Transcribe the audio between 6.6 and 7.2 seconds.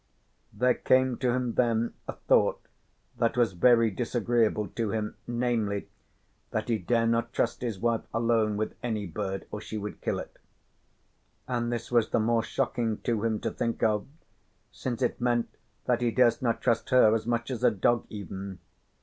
he dare